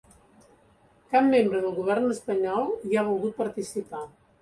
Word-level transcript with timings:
Cap 1.11 1.27
membre 1.27 1.63
del 1.67 1.77
govern 1.81 2.09
espanyol 2.17 2.75
hi 2.89 2.97
ha 3.01 3.07
volgut 3.15 3.41
participar. 3.47 4.07